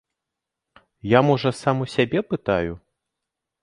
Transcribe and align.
Я, 1.17 1.21
можа, 1.29 1.49
сам 1.61 1.85
у 1.87 1.89
сябе 1.95 2.19
пытаю? 2.35 2.73